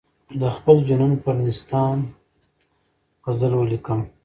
د 0.41 0.43
خپل 0.55 0.75
جنون 0.87 1.13
پر 1.23 1.35
نیستان 1.45 1.97
غزل 3.25 3.53
ولیکم. 3.55 3.99